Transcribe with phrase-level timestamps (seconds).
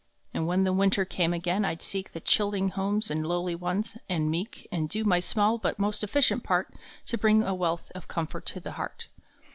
[0.33, 3.97] And when the winter came again I d seek The chilling homes of lowly ones
[4.09, 6.73] and meek And do my small but most efficient part
[7.05, 9.09] To bring a wealth of comfort to the heart.